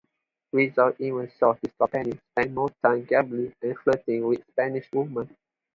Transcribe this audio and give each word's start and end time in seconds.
Rizal 0.51 0.95
even 0.97 1.29
saw 1.37 1.53
his 1.53 1.73
companions 1.73 2.19
spend 2.31 2.55
more 2.55 2.71
time 2.81 3.03
gambling 3.03 3.53
and 3.61 3.77
flirting 3.77 4.25
with 4.25 4.43
Spanish 4.47 4.91
women. 4.91 5.29